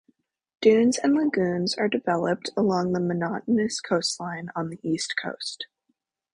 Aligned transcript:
Dunes 0.61 0.97
and 0.97 1.13
lagoons 1.13 1.75
are 1.75 1.87
developed 1.87 2.49
along 2.57 2.91
the 2.93 2.99
monotonous 2.99 3.79
coastline 3.79 4.49
on 4.55 4.71
the 4.71 4.79
east 4.81 5.13
coast. 5.15 5.67